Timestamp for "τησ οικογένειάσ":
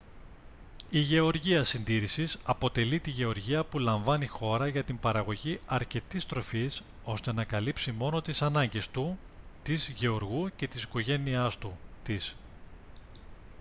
10.67-11.57